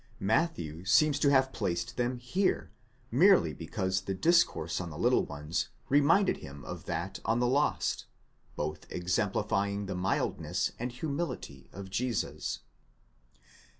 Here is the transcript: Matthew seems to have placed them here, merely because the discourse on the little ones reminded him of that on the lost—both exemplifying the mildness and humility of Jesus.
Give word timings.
Matthew 0.19 0.83
seems 0.83 1.19
to 1.19 1.29
have 1.29 1.53
placed 1.53 1.95
them 1.95 2.17
here, 2.17 2.71
merely 3.11 3.53
because 3.53 4.01
the 4.01 4.15
discourse 4.15 4.81
on 4.81 4.89
the 4.89 4.97
little 4.97 5.27
ones 5.27 5.69
reminded 5.89 6.37
him 6.37 6.65
of 6.65 6.85
that 6.85 7.19
on 7.23 7.39
the 7.39 7.45
lost—both 7.45 8.91
exemplifying 8.91 9.85
the 9.85 9.93
mildness 9.93 10.71
and 10.79 10.91
humility 10.91 11.69
of 11.71 11.91
Jesus. 11.91 12.61